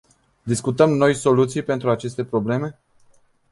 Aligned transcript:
Discutăm 0.43 0.89
noi 0.91 1.15
soluții 1.15 1.61
pentru 1.63 1.89
aceste 1.89 2.25
probleme? 2.25 2.79